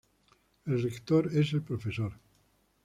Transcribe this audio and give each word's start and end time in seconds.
El 0.65 0.81
rector 0.81 1.27
es 1.31 1.53
el 1.53 1.61
Prof. 1.61 1.85